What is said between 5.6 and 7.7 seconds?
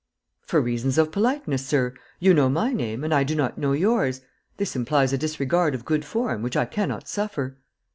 of good form which I cannot suffer."